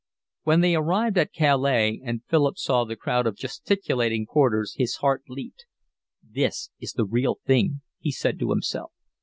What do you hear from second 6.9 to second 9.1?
the real thing," he said to himself.